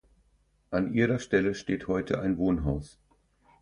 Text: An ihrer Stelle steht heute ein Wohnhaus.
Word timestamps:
An 0.71 0.95
ihrer 0.95 1.19
Stelle 1.19 1.53
steht 1.53 1.87
heute 1.87 2.19
ein 2.19 2.39
Wohnhaus. 2.39 2.97